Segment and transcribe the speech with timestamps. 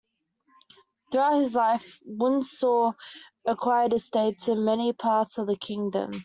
[1.11, 2.95] Throughout his life Wyndsore
[3.45, 6.11] acquired estates in many parts of the kingdom.